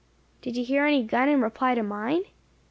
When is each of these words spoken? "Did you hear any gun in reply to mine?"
"Did 0.41 0.57
you 0.57 0.65
hear 0.65 0.83
any 0.87 1.03
gun 1.03 1.29
in 1.29 1.43
reply 1.43 1.75
to 1.75 1.83
mine?" 1.83 2.23